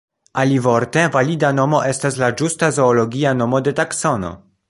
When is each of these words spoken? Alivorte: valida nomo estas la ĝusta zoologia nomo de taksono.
Alivorte: 0.43 1.03
valida 1.15 1.51
nomo 1.57 1.83
estas 1.89 2.17
la 2.23 2.31
ĝusta 2.41 2.71
zoologia 2.79 3.37
nomo 3.43 3.63
de 3.69 3.75
taksono. 3.83 4.35